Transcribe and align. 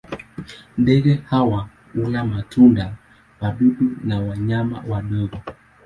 Ndege 0.77 1.13
hawa 1.29 1.69
hula 1.93 2.25
matunda, 2.25 2.95
wadudu 3.41 3.97
na 4.03 4.19
wanyama 4.21 4.83
wadogo. 4.87 5.37